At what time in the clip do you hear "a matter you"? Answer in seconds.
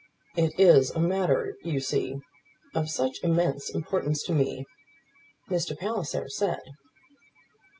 0.89-1.79